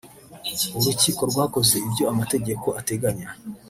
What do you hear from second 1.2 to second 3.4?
rwakoze ibyo amategeko ateganya